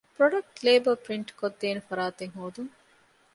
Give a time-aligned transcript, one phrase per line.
[0.17, 2.71] ޕްރޮޑަކްޓް ލޭބަލް ޕްރިންޓްކޮށްދޭނެ ފަރާތެއް ހޯދުން